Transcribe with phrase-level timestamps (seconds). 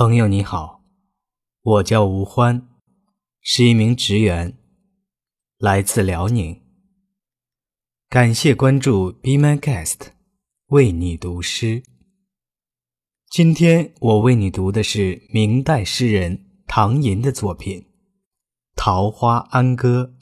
[0.00, 0.82] 朋友你好，
[1.60, 2.66] 我叫吴欢，
[3.42, 4.56] 是一名职员，
[5.58, 6.58] 来自辽宁。
[8.08, 10.12] 感谢关注 Be My Guest，
[10.68, 11.82] 为你读诗。
[13.28, 17.82] 今天我为你读的是明代诗人唐寅的作品
[18.74, 20.14] 《桃花庵歌》。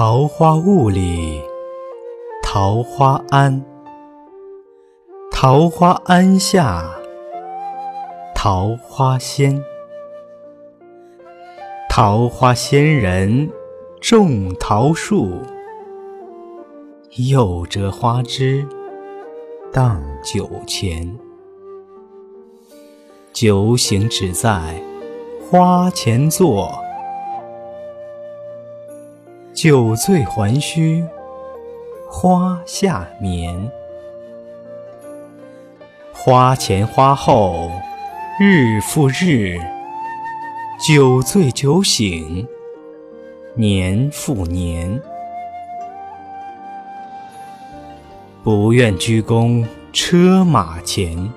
[0.00, 1.42] 桃花坞里
[2.40, 3.64] 桃花庵，
[5.32, 6.88] 桃花庵下
[8.32, 9.60] 桃花仙。
[11.90, 13.50] 桃花仙人
[14.00, 15.32] 种桃树，
[17.16, 18.64] 又折花枝
[19.72, 21.18] 当酒钱。
[23.32, 24.80] 酒醒只在
[25.40, 26.72] 花前坐。
[29.60, 31.04] 酒醉还须
[32.08, 33.72] 花下眠，
[36.12, 37.68] 花前花后
[38.38, 39.58] 日复日，
[40.86, 42.46] 酒醉酒醒
[43.56, 45.02] 年复年。
[48.44, 51.28] 不愿鞠躬车马前，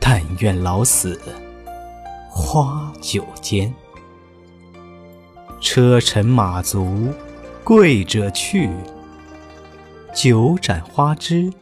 [0.00, 1.16] 但愿老死
[2.28, 3.72] 花酒间。
[5.60, 7.08] 车尘马足
[7.64, 8.70] 贵者去，
[10.14, 11.52] 酒盏花枝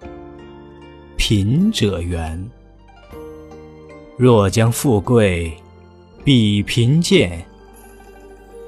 [1.17, 2.49] 贫者缘。
[4.17, 5.53] 若将富贵
[6.25, 7.45] 比贫贱，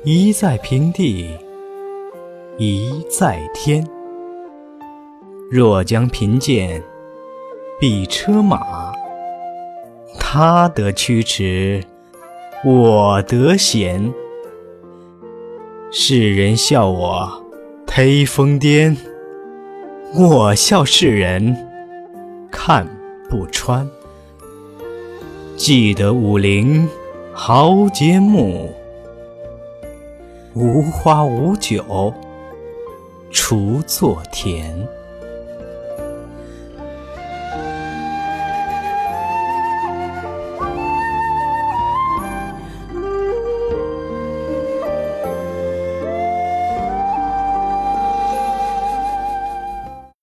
[0.02, 1.28] 一在平地，
[2.56, 3.86] 一在天。
[5.50, 6.82] 若将贫贱
[7.78, 8.92] 比车马，
[10.18, 11.84] 他得驱驰，
[12.64, 14.12] 我得闲。
[15.90, 17.42] 世人笑我
[17.86, 18.94] 忒疯癫，
[20.14, 21.56] 我笑世人
[22.50, 22.86] 看
[23.30, 23.88] 不穿。
[25.56, 26.86] 记得武陵
[27.32, 28.68] 豪杰墓，
[30.54, 32.12] 无花无酒
[33.32, 34.86] 锄作田。